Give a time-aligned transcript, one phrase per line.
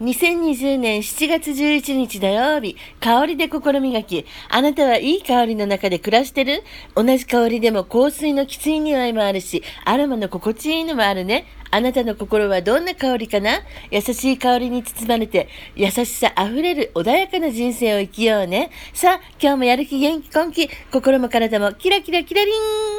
[0.00, 4.24] 2020年7月11日土曜日、香りで心磨き。
[4.48, 6.62] あなたはいい香りの中で暮らしてる？
[6.94, 11.44] 同じ香りでも香水のきつい匂いもあるし、アロマの心地いいのもあるね。
[11.70, 13.60] あなたの心はどんな香りかな？
[13.90, 18.70] 優しい香りに包まれて、優しさ溢れる穏やかな人生を生きようね。
[18.94, 22.89] さあ、今日もやる気元気根気、心も体もキラキラキラリン